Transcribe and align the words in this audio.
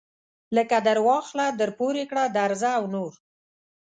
لکه 0.55 0.77
درواخله 0.87 1.45
درپورې 1.59 2.03
کړه 2.11 2.23
درځه 2.37 2.69
او 2.77 2.83
نور. 2.93 3.13